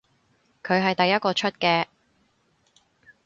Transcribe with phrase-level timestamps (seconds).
[0.63, 1.85] 佢係第一個出嘅